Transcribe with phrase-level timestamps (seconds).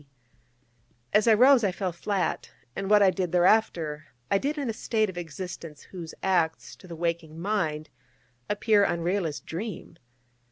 [1.13, 4.73] As I rose, I fell flat: and what I did thereafter I did in a
[4.73, 7.91] state of existence whose acts, to the waking mind,
[8.49, 9.97] appear unreal as dream.